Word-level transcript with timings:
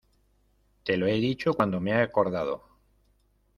te 0.83 0.97
lo 0.97 1.05
he 1.05 1.13
dicho 1.13 1.53
cuando 1.53 1.79
me 1.79 1.91
he 1.91 2.01
acordado. 2.01 2.63